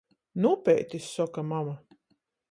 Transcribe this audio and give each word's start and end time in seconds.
"Nu 0.43 0.53
upeitis," 0.53 1.09
soka 1.17 1.43
mama. 1.43 1.77